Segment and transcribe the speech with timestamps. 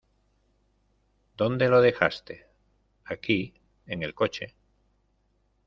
[1.37, 2.47] ¿Dónde lo dejaste?
[3.05, 3.53] Aquí,
[3.85, 4.55] en el coche.